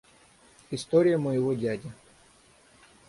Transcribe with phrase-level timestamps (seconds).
[0.71, 1.93] История моего дяди.